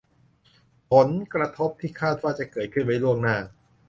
[0.89, 3.37] ผลกระทบที่คาดว่าจะเกิดขึ้นไว้ล่วงหน้า